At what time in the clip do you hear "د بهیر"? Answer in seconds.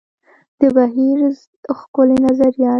0.59-1.19